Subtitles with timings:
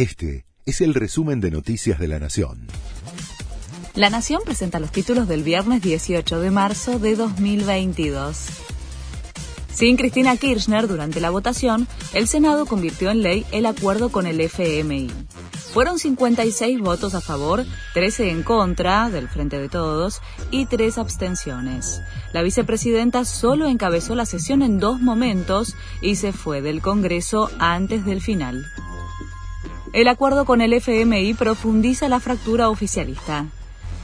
[0.00, 2.66] Este es el resumen de Noticias de la Nación.
[3.94, 8.46] La Nación presenta los títulos del viernes 18 de marzo de 2022.
[9.74, 14.40] Sin Cristina Kirchner durante la votación, el Senado convirtió en ley el acuerdo con el
[14.40, 15.10] FMI.
[15.74, 22.00] Fueron 56 votos a favor, 13 en contra del Frente de Todos y 3 abstenciones.
[22.32, 28.06] La vicepresidenta solo encabezó la sesión en dos momentos y se fue del Congreso antes
[28.06, 28.64] del final.
[29.92, 33.46] El acuerdo con el FMI profundiza la fractura oficialista.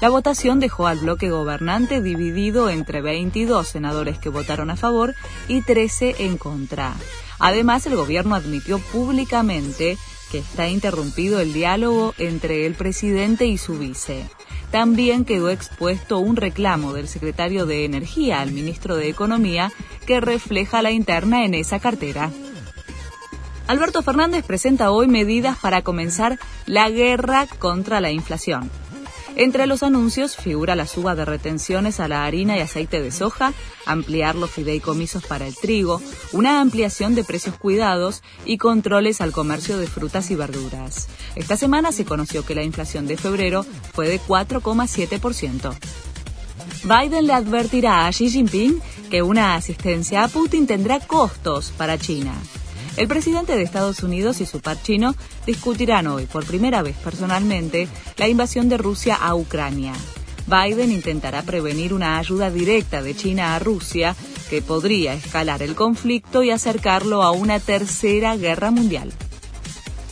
[0.00, 5.14] La votación dejó al bloque gobernante dividido entre 22 senadores que votaron a favor
[5.46, 6.94] y 13 en contra.
[7.38, 9.96] Además, el gobierno admitió públicamente
[10.32, 14.26] que está interrumpido el diálogo entre el presidente y su vice.
[14.72, 19.72] También quedó expuesto un reclamo del secretario de Energía al ministro de Economía
[20.06, 22.30] que refleja la interna en esa cartera.
[23.68, 28.70] Alberto Fernández presenta hoy medidas para comenzar la guerra contra la inflación.
[29.36, 33.52] Entre los anuncios figura la suba de retenciones a la harina y aceite de soja,
[33.84, 36.00] ampliar los fideicomisos para el trigo,
[36.32, 41.08] una ampliación de precios cuidados y controles al comercio de frutas y verduras.
[41.36, 45.76] Esta semana se conoció que la inflación de febrero fue de 4,7%.
[46.84, 52.32] Biden le advertirá a Xi Jinping que una asistencia a Putin tendrá costos para China.
[52.98, 55.14] El presidente de Estados Unidos y su par chino
[55.46, 59.92] discutirán hoy por primera vez personalmente la invasión de Rusia a Ucrania.
[60.48, 64.16] Biden intentará prevenir una ayuda directa de China a Rusia
[64.50, 69.12] que podría escalar el conflicto y acercarlo a una tercera guerra mundial.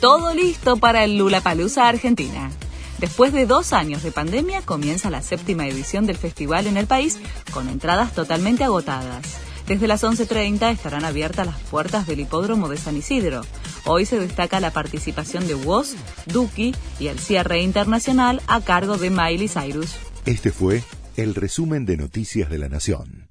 [0.00, 2.52] Todo listo para el Lula Palusa Argentina.
[3.00, 7.18] Después de dos años de pandemia, comienza la séptima edición del festival en el país
[7.52, 9.45] con entradas totalmente agotadas.
[9.66, 13.42] Desde las 11.30 estarán abiertas las puertas del hipódromo de San Isidro.
[13.84, 15.94] Hoy se destaca la participación de Woz,
[16.26, 19.96] Duki y el cierre internacional a cargo de Miley Cyrus.
[20.24, 20.84] Este fue
[21.16, 23.25] el resumen de Noticias de la Nación.